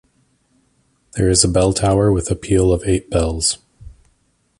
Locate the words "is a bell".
1.29-1.73